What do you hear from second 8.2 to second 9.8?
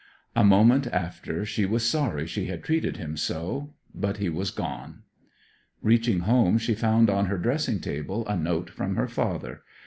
a note from her father.